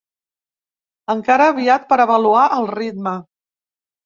Encara 1.15 1.47
aviat 1.53 1.85
per 1.93 1.99
avaluar 2.07 2.47
el 2.59 2.67
ritme. 2.79 3.15